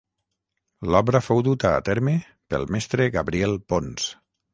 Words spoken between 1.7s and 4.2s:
a terme pel mestre Gabriel Pons.